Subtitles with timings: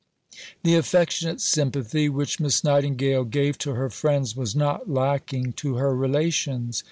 [0.33, 5.75] II The affectionate sympathy which Miss Nightingale gave to her friends was not lacking to
[5.75, 6.79] her relations.